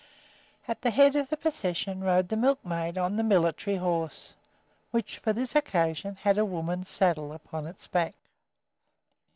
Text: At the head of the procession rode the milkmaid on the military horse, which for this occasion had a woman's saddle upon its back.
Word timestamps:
At 0.67 0.81
the 0.81 0.89
head 0.89 1.15
of 1.15 1.29
the 1.29 1.37
procession 1.37 2.01
rode 2.03 2.29
the 2.29 2.35
milkmaid 2.35 2.97
on 2.97 3.17
the 3.17 3.23
military 3.23 3.75
horse, 3.75 4.33
which 4.89 5.19
for 5.19 5.31
this 5.31 5.55
occasion 5.55 6.15
had 6.15 6.39
a 6.39 6.43
woman's 6.43 6.89
saddle 6.89 7.31
upon 7.31 7.67
its 7.67 7.85
back. 7.85 8.15